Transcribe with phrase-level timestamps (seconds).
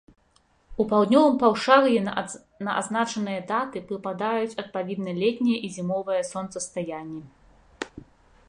[0.83, 1.99] У паўднёвым паўшар'і
[2.65, 7.23] на азначаныя даты прыпадаюць, адпаведна, летняе і зімовае сонцастаянні.